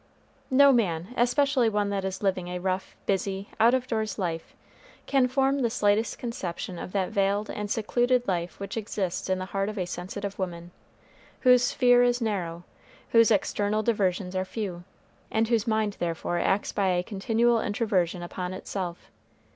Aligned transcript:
No 0.49 0.71
man 0.73 1.13
especially 1.15 1.69
one 1.69 1.91
that 1.91 2.03
is 2.03 2.23
living 2.23 2.47
a 2.47 2.57
rough, 2.57 2.95
busy, 3.05 3.49
out 3.59 3.75
of 3.75 3.85
doors 3.85 4.17
life 4.17 4.55
can 5.05 5.27
form 5.27 5.59
the 5.59 5.69
slightest 5.69 6.17
conception 6.17 6.79
of 6.79 6.91
that 6.93 7.11
veiled 7.11 7.51
and 7.51 7.69
secluded 7.69 8.27
life 8.27 8.59
which 8.59 8.77
exists 8.77 9.29
in 9.29 9.37
the 9.37 9.45
heart 9.53 9.69
of 9.69 9.77
a 9.77 9.85
sensitive 9.85 10.39
woman, 10.39 10.71
whose 11.41 11.61
sphere 11.65 12.01
is 12.01 12.19
narrow, 12.19 12.63
whose 13.11 13.29
external 13.29 13.83
diversions 13.83 14.35
are 14.35 14.43
few, 14.43 14.83
and 15.29 15.49
whose 15.49 15.67
mind, 15.67 15.97
therefore, 15.99 16.39
acts 16.39 16.71
by 16.71 16.87
a 16.87 17.03
continual 17.03 17.61
introversion 17.61 18.23
upon 18.23 18.55
itself. 18.55 19.11